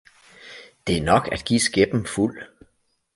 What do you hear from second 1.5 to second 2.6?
skæppen fuld